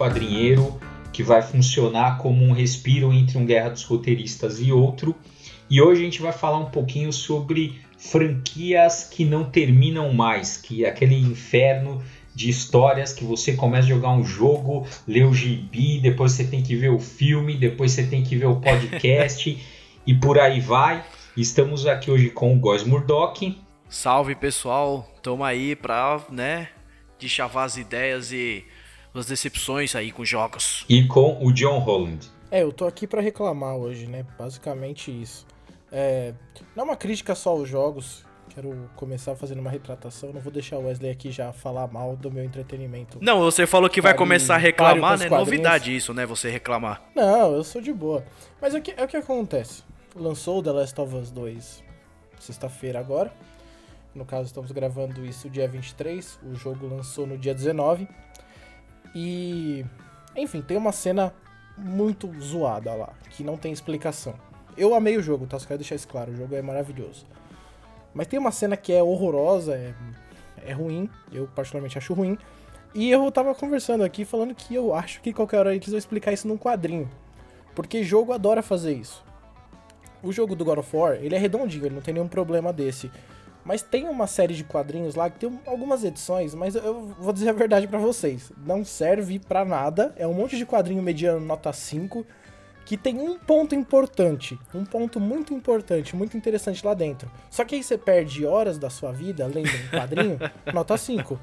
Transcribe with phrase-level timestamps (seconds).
[0.00, 0.80] Quadrinheiro,
[1.12, 5.14] que vai funcionar como um respiro entre um Guerra dos Roteiristas e outro.
[5.68, 10.86] E hoje a gente vai falar um pouquinho sobre franquias que não terminam mais, que
[10.86, 12.02] é aquele inferno
[12.34, 16.62] de histórias que você começa a jogar um jogo, lê o gibi, depois você tem
[16.62, 19.62] que ver o filme, depois você tem que ver o podcast
[20.06, 21.04] e por aí vai.
[21.36, 23.60] Estamos aqui hoje com o Góis Murdock.
[23.86, 26.68] Salve pessoal, tamo aí pra, né,
[27.20, 28.64] chavar as ideias e
[29.14, 30.84] as decepções aí com jogos.
[30.88, 32.28] E com o John Holland.
[32.50, 34.24] É, eu tô aqui para reclamar hoje, né?
[34.38, 35.46] Basicamente isso.
[35.92, 36.34] É,
[36.74, 38.24] não é uma crítica só aos jogos.
[38.52, 40.32] Quero começar fazendo uma retratação.
[40.32, 43.18] Não vou deixar o Wesley aqui já falar mal do meu entretenimento.
[43.20, 45.28] Não, você falou que vai começar a reclamar, né?
[45.28, 46.26] Novidade isso, né?
[46.26, 47.02] Você reclamar.
[47.14, 48.24] Não, eu sou de boa.
[48.60, 49.84] Mas é o que, é o que acontece.
[50.16, 51.90] Lançou The Last of Us 2
[52.40, 53.32] sexta-feira agora.
[54.14, 56.40] No caso, estamos gravando isso dia 23.
[56.42, 58.08] O jogo lançou no dia 19.
[59.14, 59.84] E.
[60.36, 61.32] Enfim, tem uma cena
[61.76, 64.34] muito zoada lá, que não tem explicação.
[64.76, 65.58] Eu amei o jogo, tá?
[65.58, 66.32] Só quero deixar isso claro.
[66.32, 67.26] O jogo é maravilhoso.
[68.14, 69.94] Mas tem uma cena que é horrorosa, é,
[70.64, 71.08] é ruim.
[71.32, 72.38] Eu particularmente acho ruim.
[72.94, 76.32] E eu tava conversando aqui falando que eu acho que qualquer hora eles vão explicar
[76.32, 77.08] isso num quadrinho.
[77.74, 79.24] Porque jogo adora fazer isso.
[80.22, 83.10] O jogo do God of War, ele é redondinho, ele não tem nenhum problema desse.
[83.64, 87.50] Mas tem uma série de quadrinhos lá que tem algumas edições, mas eu vou dizer
[87.50, 88.50] a verdade para vocês.
[88.66, 90.14] Não serve para nada.
[90.16, 92.26] É um monte de quadrinho mediano nota 5
[92.90, 97.30] que tem um ponto importante, um ponto muito importante, muito interessante lá dentro.
[97.48, 100.38] Só que aí você perde horas da sua vida lendo um quadrinho,
[100.74, 101.38] nota 5.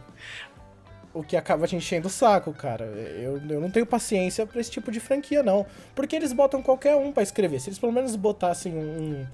[1.14, 2.84] O que acaba te enchendo o saco, cara.
[2.84, 5.66] Eu, eu não tenho paciência para esse tipo de franquia, não.
[5.95, 7.62] Porque eles botam qualquer um para escrever.
[7.62, 9.28] Se eles pelo menos botassem um, um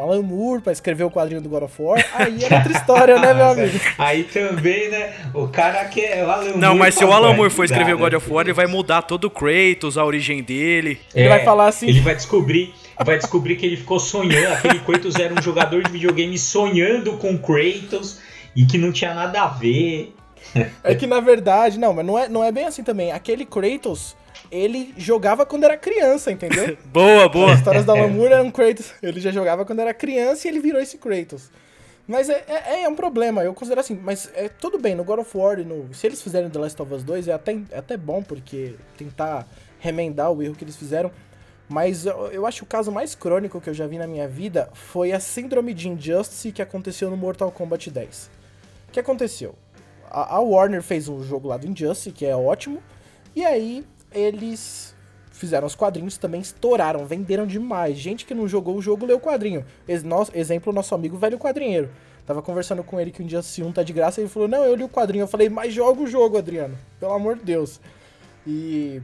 [0.00, 3.32] Alan Moore pra escrever o quadrinho do God of War, aí é outra história, né,
[3.32, 3.80] meu amigo?
[3.96, 7.50] Aí também, né, o cara que é o Alan Não, mas se o Alan Moore
[7.50, 11.00] for escrever o God of War, ele vai mudar todo o Kratos, a origem dele.
[11.14, 11.88] É, ele vai falar assim...
[11.88, 12.74] Ele vai descobrir...
[13.02, 17.38] Vai descobrir que ele ficou sonhando, aquele Kratos era um jogador de videogame sonhando com
[17.38, 18.20] Kratos
[18.54, 20.14] e que não tinha nada a ver.
[20.82, 23.12] É que na verdade, não, mas não é, não é bem assim também.
[23.12, 24.16] Aquele Kratos,
[24.50, 26.76] ele jogava quando era criança, entendeu?
[26.92, 27.52] boa, boa.
[27.52, 28.92] As histórias da Lamura eram Kratos.
[29.02, 31.50] Ele já jogava quando era criança e ele virou esse Kratos.
[32.06, 35.18] Mas é, é, é, um problema, eu considero assim, mas é tudo bem, no God
[35.18, 37.98] of War, no, se eles fizerem The Last of Us 2, é até, é até
[37.98, 39.46] bom, porque tentar
[39.78, 41.10] remendar o erro que eles fizeram.
[41.68, 44.26] Mas eu, eu acho que o caso mais crônico que eu já vi na minha
[44.26, 48.30] vida foi a síndrome de Injustice que aconteceu no Mortal Kombat 10.
[48.88, 49.54] O que aconteceu?
[50.10, 52.82] A, a Warner fez um jogo lá do Injustice, que é ótimo,
[53.36, 54.94] e aí eles
[55.30, 57.96] fizeram os quadrinhos também estouraram, venderam demais.
[57.96, 59.64] Gente que não jogou o jogo leu o quadrinho.
[59.86, 61.90] Ex nosso, exemplo, nosso amigo velho quadrinheiro.
[62.26, 64.64] Tava conversando com ele que um dia se um tá de graça ele falou: Não,
[64.64, 65.22] eu li o quadrinho.
[65.22, 66.76] Eu falei: Mas joga o jogo, Adriano.
[67.00, 67.80] Pelo amor de Deus.
[68.46, 69.00] E.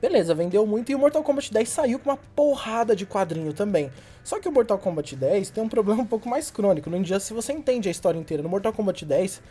[0.00, 3.90] Beleza, vendeu muito e o Mortal Kombat 10 saiu com uma porrada de quadrinho também.
[4.22, 6.90] Só que o Mortal Kombat 10 tem um problema um pouco mais crônico.
[6.90, 8.42] No Injustice você entende a história inteira.
[8.42, 9.42] No Mortal Kombat 10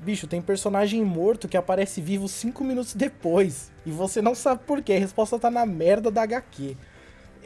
[0.00, 3.72] Bicho, tem personagem morto que aparece vivo 5 minutos depois.
[3.84, 4.94] E você não sabe por quê.
[4.94, 6.76] A resposta tá na merda da HQ.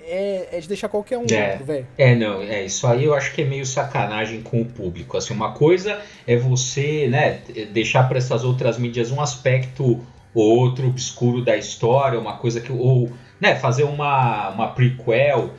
[0.02, 1.86] É, é de deixar qualquer um é, velho.
[1.96, 5.16] É, não, é isso aí eu acho que é meio sacanagem com o público.
[5.16, 7.40] Assim, uma coisa é você, né,
[7.72, 12.72] deixar para essas outras mídias um aspecto ou outro obscuro da história, uma coisa que
[12.72, 15.50] ou, né, fazer uma uma prequel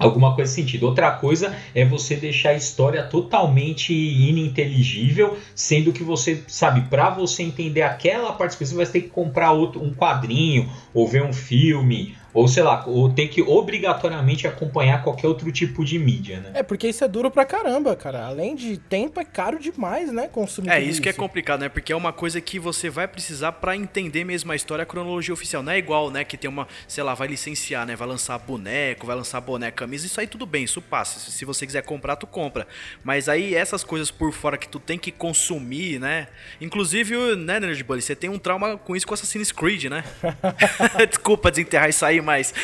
[0.00, 0.86] alguma coisa sentido.
[0.86, 7.42] Outra coisa é você deixar a história totalmente ininteligível, sendo que você, sabe, para você
[7.42, 11.32] entender aquela parte específica, você vai ter que comprar outro, um quadrinho, ou ver um
[11.32, 16.50] filme, ou sei lá, ou ter que obrigatoriamente acompanhar qualquer outro tipo de mídia, né?
[16.54, 18.26] É, porque isso é duro pra caramba, cara.
[18.26, 20.28] Além de tempo, é caro demais, né?
[20.28, 20.70] Consumir.
[20.70, 21.68] É, isso, isso que é complicado, né?
[21.68, 25.34] Porque é uma coisa que você vai precisar para entender mesmo a história, a cronologia
[25.34, 25.62] oficial.
[25.62, 26.24] Não é igual, né?
[26.24, 27.96] Que tem uma, sei lá, vai licenciar, né?
[27.96, 30.06] Vai lançar boneco, vai lançar boneca, camisa.
[30.06, 31.18] Isso aí tudo bem, isso passa.
[31.30, 32.66] Se você quiser comprar, tu compra.
[33.02, 36.28] Mas aí essas coisas por fora que tu tem que consumir, né?
[36.60, 40.04] Inclusive, né, Nerd Bully, você tem um trauma com isso com Assassin's Creed, né?
[41.08, 42.54] Desculpa desenterrar isso aí mais.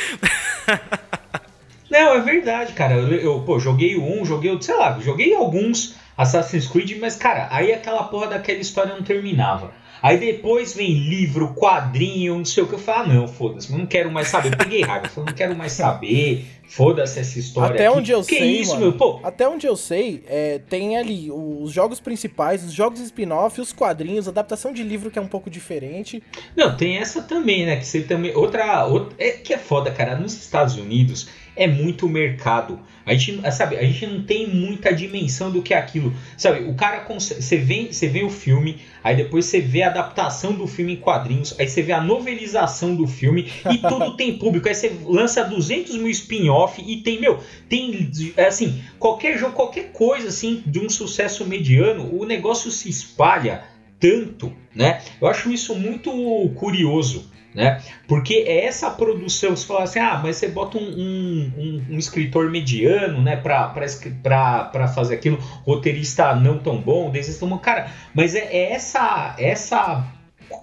[1.90, 2.94] Não, é verdade, cara.
[2.94, 7.72] Eu, eu pô, joguei um, joguei, sei lá, joguei alguns Assassin's Creed, mas, cara, aí
[7.72, 9.72] aquela porra daquela história não terminava.
[10.02, 12.74] Aí depois vem livro, quadrinho, não sei o que.
[12.74, 14.52] Eu falo, ah, não, foda-se, não quero mais saber.
[14.52, 16.46] Eu peguei raiva, eu não quero mais saber.
[16.68, 17.74] Foda-se essa história.
[17.74, 17.98] Até aqui.
[17.98, 18.92] onde eu que sei, isso, mano, meu?
[18.94, 23.72] Pô, Até onde eu sei, é, tem ali os jogos principais, os jogos spin-off, os
[23.72, 26.22] quadrinhos, adaptação de livro que é um pouco diferente.
[26.56, 27.76] Não, tem essa também, né?
[27.76, 28.34] Que você também.
[28.34, 28.84] Outra.
[28.84, 30.16] outra é que é foda, cara.
[30.16, 32.78] Nos Estados Unidos é muito mercado.
[33.04, 36.12] A gente, sabe, a gente não tem muita dimensão do que é aquilo.
[36.36, 37.40] Sabe, o cara consegue.
[37.40, 40.96] Você vê, você vê o filme, aí depois você vê a adaptação do filme em
[40.96, 44.66] quadrinhos, aí você vê a novelização do filme e tudo tem público.
[44.66, 47.38] Aí você lança 200 mil spin-off e tem, meu,
[47.68, 48.10] tem.
[48.36, 53.75] é Assim, qualquer jogo, qualquer coisa assim de um sucesso mediano, o negócio se espalha
[53.98, 55.00] tanto, né?
[55.20, 56.10] Eu acho isso muito
[56.56, 57.82] curioso, né?
[58.06, 61.98] Porque é essa produção, você fala assim, ah, mas você bota um, um, um, um
[61.98, 67.10] escritor mediano, né, pra, pra, fazer aquilo, roteirista não tão bom,
[67.48, 67.58] bom.
[67.58, 70.06] Cara, mas é, é essa, essa,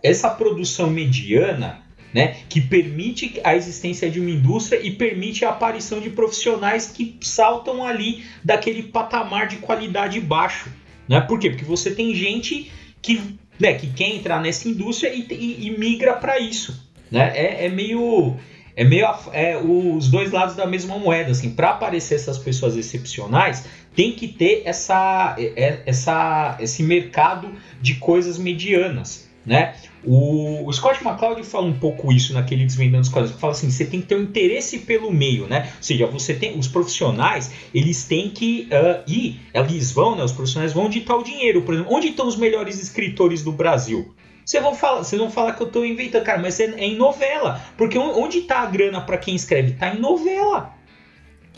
[0.03, 1.81] essa produção mediana,
[2.13, 7.17] né, que permite a existência de uma indústria e permite a aparição de profissionais que
[7.21, 10.69] saltam ali daquele patamar de qualidade baixo,
[11.09, 11.19] né?
[11.21, 11.49] Por quê?
[11.49, 12.71] Porque você tem gente
[13.03, 17.31] que, né, que quer entrar nessa indústria e, e- e migra para isso, né?
[17.35, 18.35] É, é meio
[18.75, 23.65] é meio é, os dois lados da mesma moeda, assim, para aparecer essas pessoas excepcionais,
[23.95, 29.75] tem que ter essa, é- essa esse mercado de coisas medianas, né?
[30.05, 33.39] O, o Scott McCloud fala um pouco isso naquele Desvendando os Quadrinhos.
[33.39, 35.71] Fala assim, você tem que ter um interesse pelo meio, né?
[35.77, 40.23] Ou seja, você tem os profissionais, eles têm que ah, ir, eles vão, né?
[40.23, 41.61] Os profissionais vão ditar o dinheiro.
[41.61, 44.13] Por exemplo, onde estão os melhores escritores do Brasil?
[44.45, 47.61] Vocês vão falar, vão falar que eu estou inventando, cara, mas é, é em novela.
[47.77, 49.71] Porque on- onde está a grana para quem escreve?
[49.71, 50.73] Tá em novela.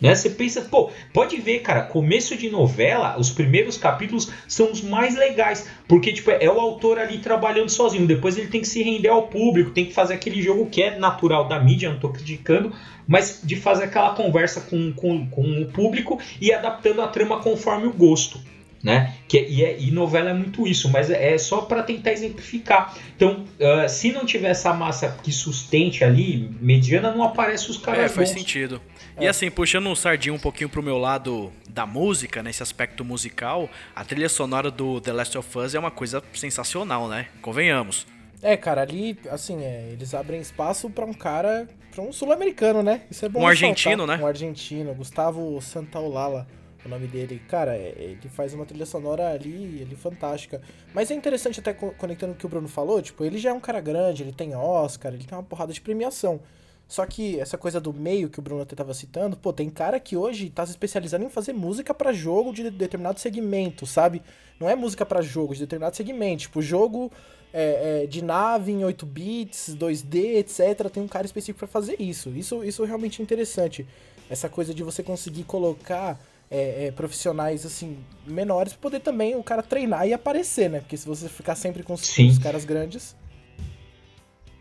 [0.01, 0.13] Né?
[0.13, 5.15] Você pensa, pô, pode ver, cara, começo de novela, os primeiros capítulos são os mais
[5.15, 9.07] legais, porque tipo, é o autor ali trabalhando sozinho, depois ele tem que se render
[9.07, 12.73] ao público, tem que fazer aquele jogo que é natural da mídia, não tô criticando,
[13.07, 17.87] mas de fazer aquela conversa com, com, com o público e adaptando a trama conforme
[17.87, 18.37] o gosto.
[18.83, 19.15] Né?
[19.27, 22.11] Que, é- e, é- e novela é muito isso, mas é, é só para tentar
[22.11, 22.95] exemplificar.
[23.15, 28.05] Então, ah, se não tiver essa massa que sustente ali, mediana, não aparece os caras
[28.05, 28.37] É, faz bons.
[28.37, 28.79] sentido.
[29.19, 33.69] E assim, puxando um sardinho um pouquinho pro meu lado da música, nesse aspecto musical,
[33.95, 37.27] a trilha sonora do The Last of Us é uma coisa sensacional, né?
[37.41, 38.05] Convenhamos.
[38.41, 43.01] É, cara, ali, assim, é, eles abrem espaço pra um cara, pra um sul-americano, né?
[43.09, 44.17] Isso é bom Um argentino, né?
[44.21, 46.45] Um argentino, Gustavo Santaolalla,
[46.85, 47.41] o nome dele.
[47.47, 50.61] Cara, é, ele faz uma trilha sonora ali, ele fantástica.
[50.93, 53.53] Mas é interessante até co- conectando o que o Bruno falou, tipo, ele já é
[53.53, 56.41] um cara grande, ele tem Oscar, ele tem uma porrada de premiação.
[56.87, 59.99] Só que essa coisa do meio que o Bruno até tava citando, pô, tem cara
[59.99, 64.21] que hoje tá se especializando em fazer música pra jogo de determinado segmento, sabe?
[64.59, 67.11] Não é música pra jogo de determinado segmento, tipo, jogo
[67.51, 70.89] é, é, de nave em 8 bits, 2D, etc.
[70.89, 72.29] Tem um cara específico pra fazer isso.
[72.29, 73.87] Isso, isso é realmente interessante.
[74.29, 76.19] Essa coisa de você conseguir colocar
[76.51, 77.97] é, é, profissionais assim
[78.27, 80.79] menores pra poder também o cara treinar e aparecer, né?
[80.81, 83.15] Porque se você ficar sempre com os, os caras grandes.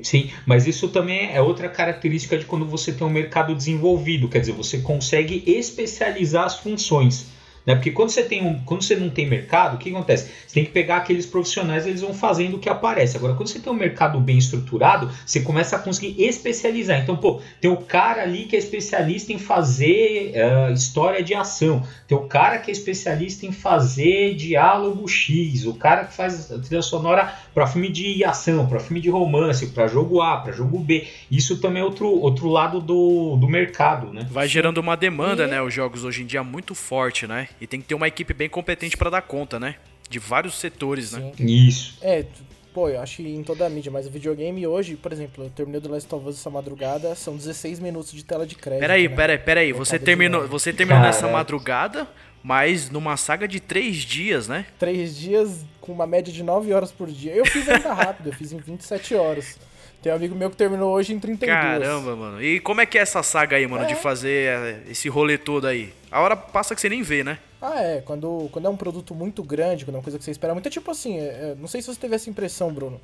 [0.03, 4.41] Sim, mas isso também é outra característica de quando você tem um mercado desenvolvido, quer
[4.41, 7.34] dizer, você consegue especializar as funções.
[7.67, 7.75] Né?
[7.75, 10.31] Porque quando você, tem um, quando você não tem mercado, o que acontece?
[10.47, 13.17] Você tem que pegar aqueles profissionais, eles vão fazendo o que aparece.
[13.17, 17.01] Agora, quando você tem um mercado bem estruturado, você começa a conseguir especializar.
[17.01, 21.83] Então, pô, tem o cara ali que é especialista em fazer eh, história de ação,
[22.07, 26.59] tem o cara que é especialista em fazer diálogo X, o cara que faz a
[26.59, 30.79] trilha sonora para filme de ação, para filme de romance, para jogo A, para jogo
[30.79, 31.07] B.
[31.31, 34.27] Isso também é outro, outro lado do, do mercado, né?
[34.31, 35.63] Vai gerando uma demanda, E- né?
[35.63, 37.49] Os jogos hoje em dia muito forte, né?
[37.61, 39.77] E tem que ter uma equipe bem competente pra dar conta, né?
[40.09, 41.33] De vários setores, né?
[41.37, 41.45] Sim.
[41.47, 41.99] Isso.
[42.03, 42.25] É,
[42.73, 45.51] pô, eu acho que em toda a mídia, mas o videogame hoje, por exemplo, eu
[45.51, 48.81] terminei do Last of Us essa madrugada, são 16 minutos de tela de crédito.
[48.81, 49.15] Peraí, né?
[49.15, 49.73] peraí, peraí.
[49.73, 52.07] Você terminou, você terminou nessa madrugada,
[52.43, 54.67] mas numa saga de três dias, né?
[54.79, 57.33] Três dias com uma média de 9 horas por dia.
[57.33, 59.59] Eu fiz ainda rápido, eu fiz em 27 horas.
[60.05, 61.49] Tem um amigo meu que terminou hoje em 32.
[61.81, 62.43] Caramba, mano.
[62.43, 63.97] E como é que é essa saga aí, mano, de É.
[63.97, 65.95] fazer é, esse rolê todo aí?
[66.11, 67.39] A hora passa que você nem vê, né?
[67.59, 68.03] Ah, é.
[68.03, 70.67] Quando, quando é um produto muito grande, quando é uma coisa que você espera muito,
[70.67, 73.01] é tipo assim, é, é, não sei se você teve essa impressão, Bruno.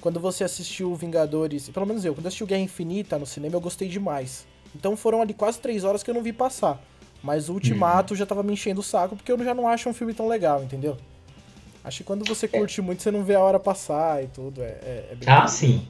[0.00, 3.56] Quando você assistiu Vingadores, pelo menos eu, quando eu assisti o Guerra Infinita no cinema,
[3.56, 4.46] eu gostei demais.
[4.72, 6.80] Então foram ali quase três horas que eu não vi passar.
[7.24, 9.92] Mas o Ultimato já tava me enchendo o saco, porque eu já não acho um
[9.92, 10.96] filme tão legal, entendeu?
[11.82, 14.62] Acho que quando você curte muito, você não vê a hora passar e tudo.
[14.62, 15.48] É, é, é bem Ah, legal.
[15.48, 15.88] sim.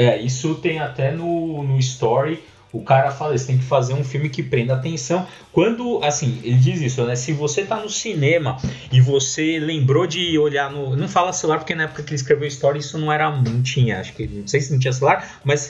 [0.00, 2.42] É, isso tem até no, no Story
[2.72, 5.26] o cara fala, você tem que fazer um filme que prenda atenção.
[5.52, 7.16] Quando, assim, ele diz isso, né?
[7.16, 8.58] Se você tá no cinema
[8.92, 10.94] e você lembrou de olhar no.
[10.94, 13.28] Não fala celular, porque na época que ele escreveu a história isso não era.
[13.28, 14.26] Não tinha, acho que.
[14.26, 15.68] Não sei se não tinha celular, mas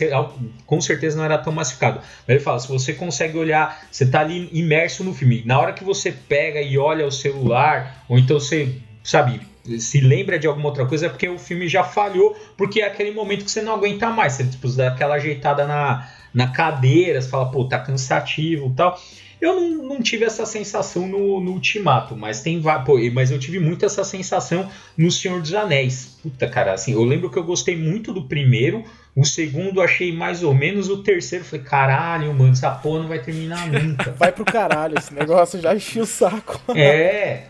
[0.66, 2.00] com certeza não era tão massificado.
[2.00, 5.42] Mas ele fala, se você consegue olhar, você tá ali imerso no filme.
[5.46, 9.40] Na hora que você pega e olha o celular, ou então você, sabe,
[9.78, 13.10] se lembra de alguma outra coisa é porque o filme já falhou, porque é aquele
[13.10, 14.34] momento que você não aguenta mais.
[14.34, 19.00] Você tipo, dá aquela ajeitada na, na cadeira, você fala, pô, tá cansativo e tal.
[19.40, 23.58] Eu não, não, tive essa sensação no, no Ultimato, mas tem pô, mas eu tive
[23.58, 26.18] muito essa sensação no Senhor dos Anéis.
[26.22, 28.84] Puta, cara, assim, eu lembro que eu gostei muito do primeiro,
[29.16, 33.18] o segundo achei mais ou menos, o terceiro falei, caralho, mano, essa porra não vai
[33.18, 34.12] terminar nunca.
[34.12, 36.60] Vai pro caralho, esse negócio já encheu o saco.
[36.76, 37.44] É,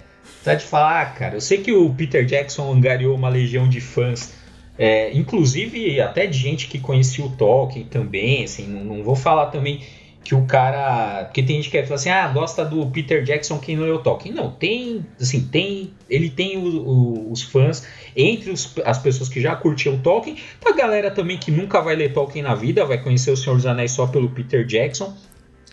[0.45, 1.37] tá de falar, cara.
[1.37, 4.33] Eu sei que o Peter Jackson angariou uma legião de fãs
[4.83, 9.49] é, inclusive até de gente que conhecia o Tolkien também, assim, não, não, vou falar
[9.49, 9.83] também
[10.25, 13.77] que o cara, porque tem gente que fala assim, ah, gosta do Peter Jackson quem
[13.77, 14.35] não é o Tolkien.
[14.35, 19.39] Não, tem, assim, tem, ele tem o, o, os fãs entre os, as pessoas que
[19.39, 23.31] já curtiam Tolkien, a galera também que nunca vai ler Tolkien na vida, vai conhecer
[23.31, 25.15] o Senhor dos Anéis só pelo Peter Jackson.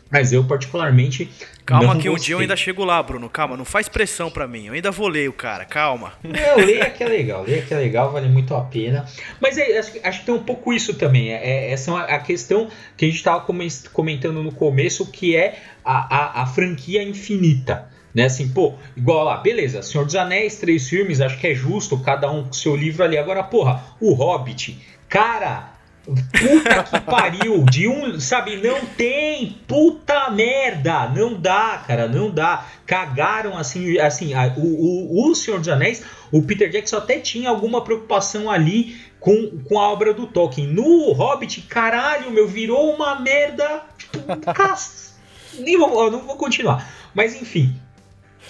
[0.10, 1.30] Mas eu, particularmente.
[1.66, 3.30] Calma que um dia eu ainda chego lá, Bruno.
[3.30, 4.68] Calma, não faz pressão para mim.
[4.68, 6.14] Eu ainda vou ler o cara, calma.
[6.24, 9.06] Não, leia que é legal, leia que é legal, vale muito a pena.
[9.42, 11.34] Mas é, acho, acho, que tem um pouco isso também.
[11.34, 13.46] É, é essa é a questão que a gente estava
[13.92, 17.90] comentando no começo, que é a, a, a franquia infinita.
[18.16, 22.00] Né, assim, pô, igual lá, beleza, Senhor dos Anéis, três filmes, acho que é justo,
[22.00, 23.16] cada um com seu livro ali.
[23.16, 25.77] Agora, porra, o Hobbit, cara,
[26.08, 32.66] Puta que pariu, de um, sabe, não tem, puta merda, não dá, cara, não dá.
[32.86, 37.50] Cagaram assim, assim, a, o, o, o Senhor dos Anéis, o Peter Jackson até tinha
[37.50, 40.68] alguma preocupação ali com, com a obra do Tolkien.
[40.68, 43.82] No Hobbit, caralho, meu, virou uma merda.
[43.98, 44.20] Tipo,
[45.60, 46.90] Nem vou, não vou continuar.
[47.14, 47.76] Mas enfim.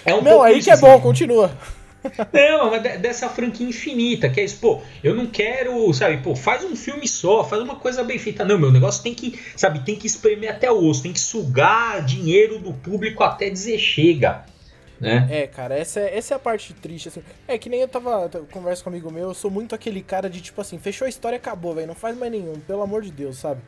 [0.04, 1.50] É um Não, aí que é assim, bom, continua.
[2.32, 6.64] Não, mas dessa franquia infinita, que é isso, pô, eu não quero, sabe, pô, faz
[6.64, 8.44] um filme só, faz uma coisa bem feita.
[8.44, 12.04] Não, meu negócio tem que, sabe, tem que espremer até o osso, tem que sugar
[12.04, 14.44] dinheiro do público até dizer chega.
[15.00, 15.28] Né?
[15.30, 17.22] É, cara, essa é, essa é a parte triste, assim.
[17.46, 20.28] É que nem eu tava, conversa com um amigo meu, eu sou muito aquele cara
[20.28, 23.12] de tipo assim, fechou a história, acabou, velho, não faz mais nenhum, pelo amor de
[23.12, 23.60] Deus, sabe?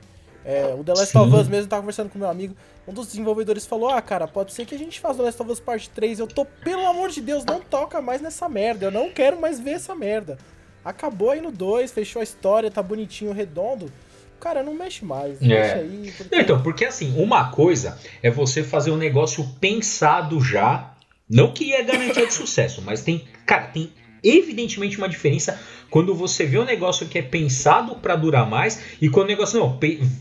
[0.44, 1.18] É, o The Last Sim.
[1.18, 2.56] of Us mesmo, tava conversando com meu amigo.
[2.87, 5.50] Um dos desenvolvedores falou: Ah, cara, pode ser que a gente faça The Last of
[5.52, 6.20] Us Part 3.
[6.20, 8.87] Eu tô, pelo amor de Deus, não toca mais nessa merda.
[8.87, 10.38] Eu não quero mais ver essa merda.
[10.85, 13.92] Acabou aí no 2, fechou a história, tá bonitinho, redondo.
[14.40, 15.40] Cara, não mexe mais.
[15.42, 15.47] É.
[15.47, 16.12] Deixa aí.
[16.16, 16.37] Porque...
[16.37, 20.94] Então, porque assim, uma coisa é você fazer um negócio pensado já.
[21.28, 23.28] Não que é garantia de sucesso, mas tem.
[23.47, 25.58] Cara, tem evidentemente uma diferença
[25.90, 29.58] quando você vê um negócio que é pensado para durar mais e quando o negócio
[29.58, 29.78] não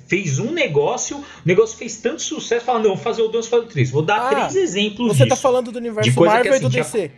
[0.08, 3.64] fez um negócio, o negócio fez tanto sucesso, fala não, vou fazer o 2, fazer
[3.64, 3.92] o 3.
[3.92, 6.68] Vou dar ah, três exemplos Você tá disso, tá falando do universo Marvel assim, e
[6.68, 7.12] do DC?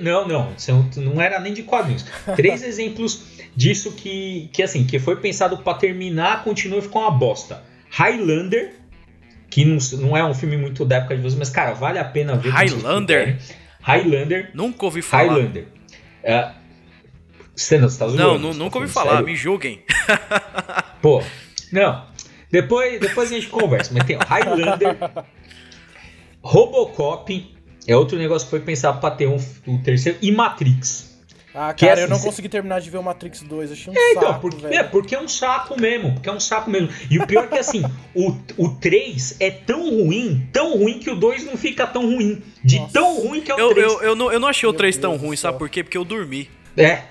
[0.00, 0.56] Não, não,
[0.96, 2.06] não era nem de quadrinhos.
[2.34, 3.22] três exemplos
[3.54, 7.62] disso que que assim, que foi pensado para terminar, continua e ficou uma bosta.
[7.90, 8.72] Highlander,
[9.50, 12.04] que não, não é um filme muito da época de vocês, mas cara, vale a
[12.04, 12.50] pena ver.
[12.50, 13.38] Highlander.
[13.80, 14.50] Highlander.
[14.54, 15.34] Nunca ouvi falar.
[15.34, 15.66] Highlander.
[16.24, 16.52] É,
[17.54, 19.26] você não está Não, não nunca ouvi falar, sério?
[19.26, 19.82] me julguem.
[21.02, 21.22] Pô,
[21.70, 22.06] não.
[22.50, 24.96] Depois, depois a gente conversa, mas tem Highlander,
[26.42, 27.54] Robocop,
[27.86, 31.13] é outro negócio que foi pensado para ter um, um terceiro, e Matrix.
[31.54, 33.96] Ah, cara, é assim, eu não consegui terminar de ver o Matrix 2, achei um
[33.96, 34.74] é, então, saco, porque, velho.
[34.74, 36.88] É, porque é um saco mesmo, porque é um saco mesmo.
[37.08, 41.08] E o pior é que, assim, o, o 3 é tão ruim, tão ruim que
[41.08, 42.42] o 2 não fica tão ruim.
[42.64, 42.92] De Nossa.
[42.92, 43.92] tão ruim que é o eu, 3.
[43.92, 45.84] Eu, eu, não, eu não achei o 3 tão ruim, sabe por quê?
[45.84, 46.50] Porque eu dormi.
[46.76, 47.04] É.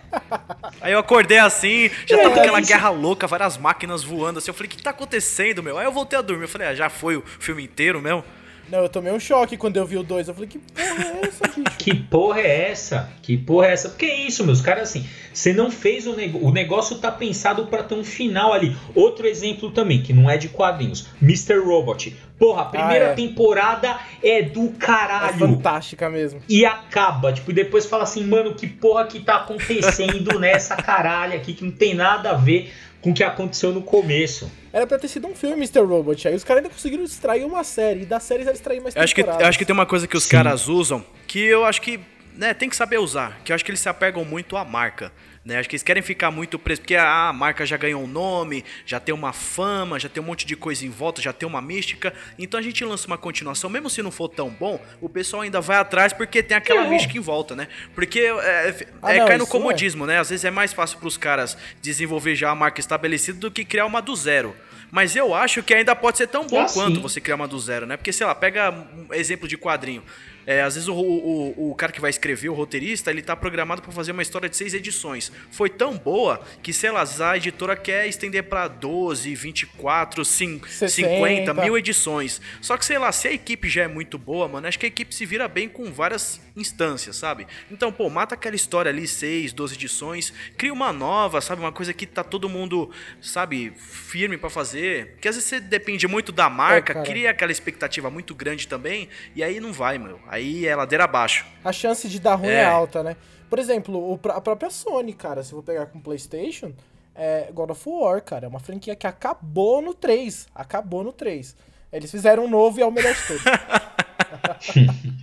[0.81, 2.67] Aí eu acordei assim, já tava é, aquela isso...
[2.67, 4.49] guerra louca, várias máquinas voando assim.
[4.49, 5.77] Eu falei, o que, que tá acontecendo, meu?
[5.77, 6.43] Aí eu voltei a dormir.
[6.43, 8.25] Eu falei, ah, já foi o filme inteiro mesmo?
[8.73, 10.29] Não, eu tomei um choque quando eu vi o 2.
[10.29, 11.77] Eu falei, que porra é essa, bicho?
[11.77, 13.09] que porra é essa?
[13.21, 13.89] Que porra é essa?
[13.89, 16.47] Porque é isso, meus caras, assim, você não fez o negócio.
[16.47, 18.75] O negócio tá pensado para ter um final ali.
[18.95, 21.59] Outro exemplo também, que não é de quadrinhos: Mr.
[21.59, 22.17] Robot.
[22.39, 23.13] Porra, a primeira ah, é.
[23.13, 25.35] temporada é do caralho.
[25.35, 26.41] É fantástica mesmo.
[26.49, 31.35] E acaba, tipo, e depois fala assim, mano, que porra que tá acontecendo nessa caralho
[31.35, 34.49] aqui que não tem nada a ver com o que aconteceu no começo.
[34.71, 35.81] Era pra ter sido um filme, Mr.
[35.81, 36.29] Robot.
[36.29, 38.03] Aí os caras ainda conseguiram extrair uma série.
[38.03, 40.07] E da série eles extrair mais eu acho que Eu acho que tem uma coisa
[40.07, 40.31] que os Sim.
[40.31, 41.99] caras usam que eu acho que
[42.33, 43.41] né, tem que saber usar.
[43.43, 45.11] Que eu acho que eles se apegam muito à marca.
[45.45, 45.57] Né?
[45.59, 48.99] Acho que eles querem ficar muito presos, porque a marca já ganhou um nome, já
[48.99, 52.13] tem uma fama, já tem um monte de coisa em volta, já tem uma mística.
[52.39, 55.59] Então a gente lança uma continuação, mesmo se não for tão bom, o pessoal ainda
[55.59, 56.89] vai atrás porque tem aquela é.
[56.89, 57.67] mística em volta, né?
[57.93, 58.29] Porque é,
[58.69, 59.47] é, ah, é cai no é.
[59.47, 60.19] comodismo, né?
[60.19, 63.65] Às vezes é mais fácil para os caras desenvolver já a marca estabelecida do que
[63.65, 64.55] criar uma do zero.
[64.93, 67.01] Mas eu acho que ainda pode ser tão bom Ah, quanto sim.
[67.01, 67.97] você criar uma do zero, né?
[67.97, 70.03] Porque, sei lá, pega um exemplo de quadrinho.
[70.45, 73.81] É, às vezes o, o, o cara que vai escrever, o roteirista, ele tá programado
[73.81, 75.31] para fazer uma história de seis edições.
[75.51, 80.89] Foi tão boa que, sei lá, a editora quer estender para 12, 24, cin- 60.
[80.89, 82.41] 50, mil edições.
[82.61, 84.87] Só que, sei lá, se a equipe já é muito boa, mano, acho que a
[84.87, 87.47] equipe se vira bem com várias instâncias, sabe?
[87.71, 91.61] Então, pô, mata aquela história ali, 6, 12 edições, cria uma nova, sabe?
[91.61, 95.13] Uma coisa que tá todo mundo, sabe, firme pra fazer.
[95.13, 97.05] Porque às vezes você depende muito da marca, cara.
[97.05, 100.19] cria aquela expectativa muito grande também, e aí não vai, meu.
[100.33, 101.45] Aí é ladeira abaixo.
[101.63, 102.65] A chance de dar ruim é, É.
[102.65, 103.15] alta, né?
[103.49, 106.73] Por exemplo, a própria Sony, cara, se eu vou pegar com o PlayStation,
[107.13, 110.47] é God of War, cara, é uma franquia que acabou no 3.
[110.55, 111.55] Acabou no 3.
[111.91, 113.43] Eles fizeram um novo e é o melhor de todos.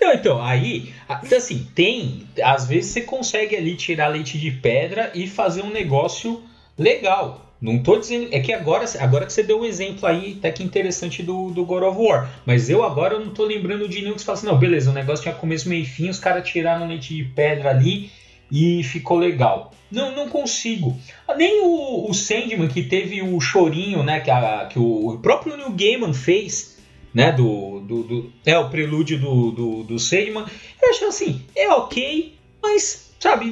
[0.00, 2.26] Não, então, aí, então, assim, tem.
[2.42, 6.42] Às vezes você consegue ali tirar leite de pedra e fazer um negócio
[6.78, 7.45] legal.
[7.60, 8.28] Não tô dizendo.
[8.32, 11.64] É que agora, agora que você deu um exemplo aí, até que interessante do, do
[11.64, 12.30] God of War.
[12.44, 14.94] Mas eu agora não tô lembrando de nenhum que você fala assim, não, beleza, o
[14.94, 18.10] negócio tinha começo, meio e fim, os caras tiraram leite de pedra ali
[18.52, 19.72] e ficou legal.
[19.90, 20.96] Não, não consigo.
[21.36, 24.20] Nem o, o Sandman, que teve o chorinho, né?
[24.20, 26.76] Que, a- que o, o próprio Neil Gaiman fez,
[27.14, 27.32] né?
[27.32, 30.44] Do, do, do- é o prelúdio do, do, do Sandman.
[30.82, 33.46] Eu acho assim, é ok, mas, sabe,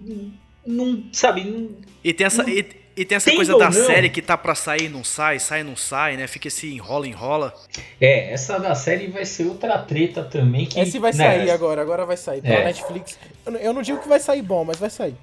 [0.00, 0.32] não,
[0.66, 1.70] não- sabe, não,
[2.02, 2.64] E tem essa, e,
[2.96, 3.72] e tem essa Tem coisa da não?
[3.72, 6.26] série que tá pra sair, não sai, sai, não sai, né?
[6.26, 7.54] Fica esse enrola, enrola.
[8.00, 10.66] É, essa da série vai ser outra treta também.
[10.66, 12.40] Que, Esse vai né, sair agora, agora vai sair.
[12.40, 12.64] Pela É.
[12.64, 13.18] Netflix.
[13.60, 15.14] Eu não- digo que vai sair bom, mas vai sair.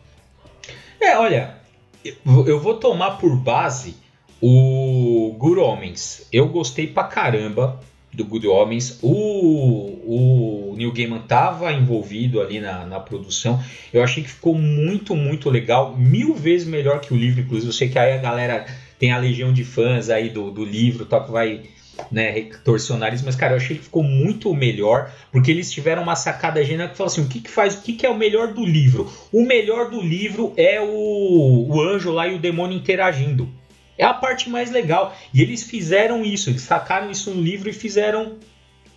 [0.99, 1.55] É, olha,
[2.03, 3.95] eu vou- eu vou tomar por base
[4.41, 6.27] o Good Homens.
[6.31, 7.79] Eu gostei pra caramba
[8.13, 8.99] do Good Homens.
[9.01, 13.63] O, o Neil Gaiman tava envolvido ali na, na produção.
[13.93, 15.95] Eu achei que ficou muito, muito legal.
[15.97, 17.69] Mil vezes melhor que o livro, inclusive.
[17.69, 18.65] Eu sei que aí a galera
[18.99, 21.61] tem a legião de fãs aí do, do livro, tal, que vai
[22.09, 26.03] né, torcer o nariz, mas cara, eu achei que ficou muito melhor, porque eles tiveram
[26.03, 28.17] uma sacada genial que falou assim: o que, que faz, o que, que é o
[28.17, 29.11] melhor do livro?
[29.31, 33.49] O melhor do livro é o, o anjo lá e o demônio interagindo.
[33.97, 35.15] É a parte mais legal.
[35.33, 38.37] E eles fizeram isso, eles sacaram isso no livro e fizeram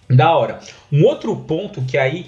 [0.09, 0.61] da hora.
[0.93, 2.27] Um outro ponto que aí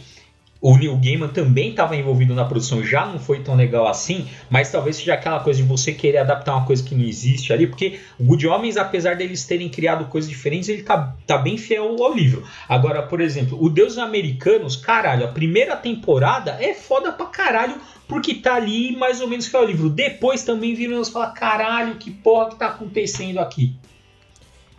[0.69, 4.69] o Neil Gaiman também estava envolvido na produção, já não foi tão legal assim, mas
[4.69, 8.01] talvez seja aquela coisa de você querer adaptar uma coisa que não existe ali, porque
[8.19, 12.13] o Good Homens, apesar deles terem criado coisas diferentes, ele tá, tá bem fiel ao
[12.13, 12.43] livro.
[12.69, 17.77] Agora, por exemplo, o Deus Americanos, caralho, a primeira temporada é foda pra caralho,
[18.09, 19.89] porque tá ali mais ou menos fiel ao livro.
[19.89, 23.77] Depois também viram e falar, caralho, que porra que tá acontecendo aqui?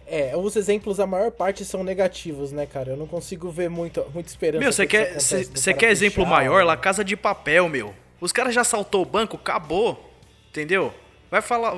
[0.09, 2.91] É, os exemplos, a maior parte são negativos, né, cara?
[2.91, 4.63] Eu não consigo ver muito, muita esperança.
[4.63, 5.17] Meu, você quer,
[5.73, 6.59] quer exemplo maior?
[6.59, 6.63] né?
[6.63, 7.93] La Casa de Papel, meu.
[8.21, 10.11] Os caras já saltou o banco, acabou.
[10.49, 10.93] Entendeu?
[11.29, 11.75] Vai falar.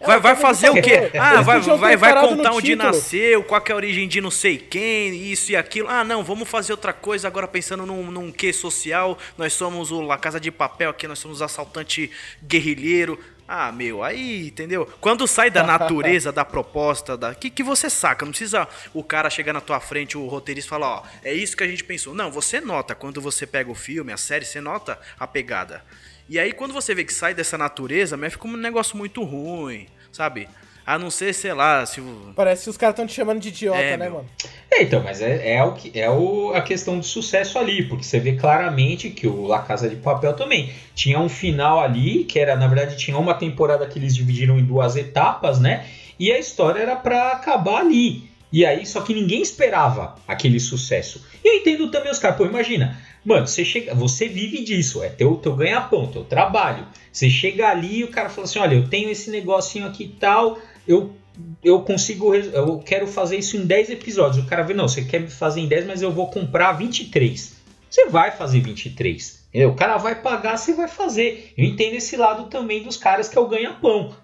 [0.00, 1.10] Vai, vai fazer o quê?
[1.18, 2.92] Ah, vai, vai, vai contar onde título.
[2.92, 5.88] nasceu, qual que é a origem de não sei quem, isso e aquilo.
[5.88, 9.18] Ah, não, vamos fazer outra coisa agora pensando num, num quê social.
[9.38, 12.10] Nós somos o La Casa de Papel aqui, nós somos assaltante
[12.42, 13.18] guerrilheiro.
[13.48, 14.90] Ah, meu, aí, entendeu?
[15.00, 19.30] Quando sai da natureza da proposta, da que, que você saca, não precisa o cara
[19.30, 22.12] chegar na tua frente, o roteirista falar, ó, é isso que a gente pensou.
[22.12, 25.82] Não, você nota, quando você pega o filme, a série, você nota a pegada.
[26.28, 29.86] E aí, quando você vê que sai dessa natureza, mas fica um negócio muito ruim,
[30.10, 30.48] sabe?
[30.84, 32.00] A não ser, sei lá, se.
[32.00, 34.14] o- Parece que os caras estão te chamando de idiota, É, né, meu.
[34.18, 34.28] mano?
[34.70, 38.04] É, então, mas é, é, o que, é o, a questão do sucesso ali, porque
[38.04, 42.38] você vê claramente que o La Casa de Papel também tinha um final ali, que
[42.38, 45.86] era, na verdade, tinha uma temporada que eles dividiram em duas etapas, né?
[46.18, 48.30] E a história era pra acabar ali.
[48.52, 51.24] E aí, só que ninguém esperava aquele sucesso.
[51.44, 55.08] E eu entendo também os caras, pô, imagina, mano, você chega, você vive disso, é
[55.08, 56.86] teu, teu ganha-pão, teu trabalho.
[57.12, 60.08] Você chega ali e o cara fala assim: olha, eu tenho esse negocinho aqui e
[60.08, 61.14] tal, eu
[61.62, 64.44] eu consigo, eu quero fazer isso em 10 episódios.
[64.44, 67.56] O cara vê, não, você quer fazer em 10, mas eu vou comprar 23.
[67.90, 69.46] Você vai fazer 23.
[69.48, 69.70] Entendeu?
[69.70, 71.52] O cara vai pagar, você vai fazer.
[71.56, 74.14] Eu entendo esse lado também dos caras que é o ganha-pão.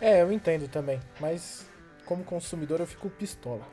[0.00, 0.98] É, eu entendo também.
[1.20, 1.66] Mas,
[2.04, 3.66] como consumidor, eu fico pistola.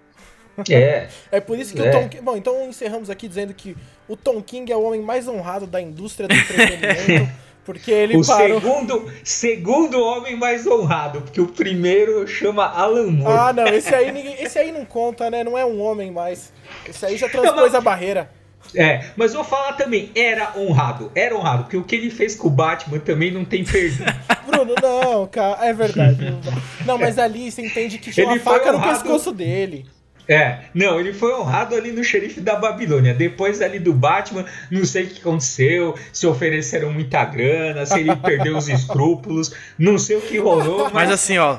[0.70, 1.90] É, É por isso que É.
[1.90, 2.24] o Tom King.
[2.24, 3.76] Bom, então encerramos aqui dizendo que
[4.08, 7.30] o Tom King é o homem mais honrado da indústria do entretenimento.
[7.66, 8.62] porque ele o parou.
[8.62, 13.38] segundo, segundo homem mais honrado, porque o primeiro chama Alan Moore.
[13.38, 15.44] Ah, não, esse aí, ninguém, esse aí não conta, né?
[15.44, 16.54] Não é um homem mais.
[16.88, 18.30] Esse aí já transpôs a barreira.
[18.76, 22.48] É, mas vou falar também, era honrado, era honrado, porque o que ele fez com
[22.48, 24.08] o Batman também não tem perdão.
[24.48, 26.18] Bruno, não, cara, é verdade.
[26.86, 28.94] Não, mas ali você entende que tinha uma Ele foi faca no honrado.
[29.04, 29.86] pescoço dele.
[30.28, 33.14] É, não, ele foi honrado ali no xerife da Babilônia.
[33.14, 38.16] Depois ali do Batman, não sei o que aconteceu, se ofereceram muita grana, se ele
[38.18, 41.58] perdeu os escrúpulos, não sei o que rolou, Mas mas assim, ó.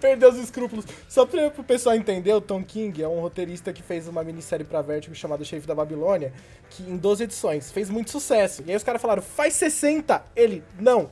[0.00, 0.86] Perdeu os escrúpulos.
[1.06, 4.64] Só pra, pro pessoal entender, o Tom King é um roteirista que fez uma minissérie
[4.64, 6.32] pra Vertigo chamada Chefe da Babilônia,
[6.70, 8.64] que em 12 edições fez muito sucesso.
[8.66, 10.24] E aí os caras falaram, faz 60!
[10.34, 11.10] Ele, não,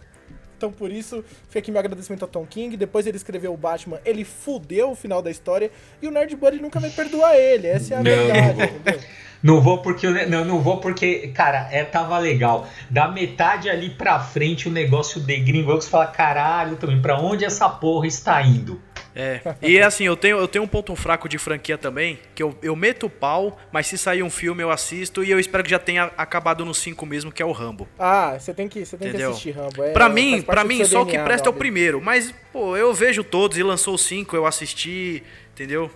[0.58, 2.76] então por isso, fica aqui meu agradecimento ao Tom King.
[2.76, 5.70] Depois ele escreveu o Batman, ele fudeu o final da história
[6.02, 7.68] e o Nerd Buddy nunca vai perdoar ele.
[7.68, 8.04] Essa é a Não.
[8.10, 9.00] verdade, entendeu?
[9.40, 12.66] Não vou porque eu- não, não vou porque, cara, é tava legal.
[12.90, 17.44] Da metade ali pra frente o negócio degringou, que você fala, caralho, também pra onde
[17.44, 18.82] essa porra está indo?
[19.14, 19.40] É.
[19.62, 22.76] E assim, eu tenho, eu tenho um ponto fraco de franquia também, que eu, eu
[22.76, 25.78] meto o pau, mas se sair um filme eu assisto e eu espero que já
[25.78, 27.88] tenha acabado no 5 mesmo, que é o Rambo.
[27.98, 29.30] Ah, você tem que, você tem que Entendeu?
[29.30, 29.82] assistir Rambo.
[29.82, 32.94] É, pra mim, pra mim só o que presta é o primeiro, mas pô, eu
[32.94, 35.90] vejo todos e lançou o 5, eu assisti, entendeu?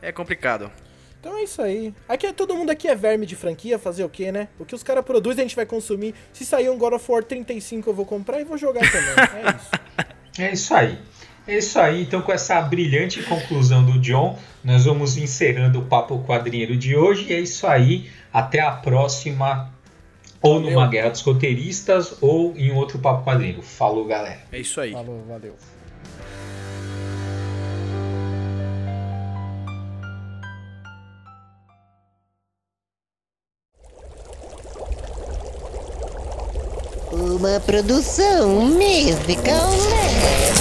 [0.00, 0.70] É complicado.
[1.20, 1.94] Então é isso aí.
[2.06, 4.48] Aqui é, todo mundo aqui é verme de franquia, fazer o quê, né?
[4.58, 6.14] O que os caras produzem a gente vai consumir.
[6.34, 9.14] Se sair um God of War 35 eu vou comprar e vou jogar também.
[9.42, 9.70] É isso.
[10.38, 10.98] É isso aí.
[11.46, 12.02] É isso aí.
[12.02, 17.26] Então, com essa brilhante conclusão do John, nós vamos encerrando o Papo Quadrinheiro de hoje.
[17.28, 18.10] E é isso aí.
[18.32, 19.72] Até a próxima.
[20.40, 20.70] Ou Valeu.
[20.70, 23.62] numa Guerra dos Roteiristas, ou em outro Papo Quadrinheiro.
[23.62, 24.40] Falou, galera.
[24.52, 24.92] É isso aí.
[24.92, 25.54] Falou, valeu.
[37.12, 40.53] Uma produção musical leve.